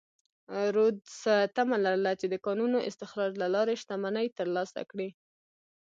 رودز 0.75 1.15
تمه 1.55 1.77
لرله 1.85 2.13
چې 2.19 2.25
د 2.29 2.35
کانونو 2.45 2.77
استخراج 2.89 3.33
له 3.41 3.47
لارې 3.55 3.75
شتمنۍ 3.81 4.27
ترلاسه 4.37 4.81
کړي. 4.91 5.09